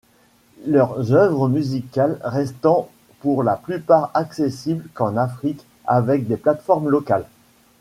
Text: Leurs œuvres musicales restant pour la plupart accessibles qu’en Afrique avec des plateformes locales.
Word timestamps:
Leurs 0.65 1.11
œuvres 1.11 1.47
musicales 1.47 2.17
restant 2.23 2.89
pour 3.19 3.43
la 3.43 3.55
plupart 3.55 4.09
accessibles 4.15 4.89
qu’en 4.95 5.15
Afrique 5.15 5.63
avec 5.85 6.25
des 6.27 6.37
plateformes 6.37 6.89
locales. 6.89 7.27